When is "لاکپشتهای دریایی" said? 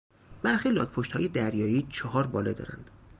0.69-1.87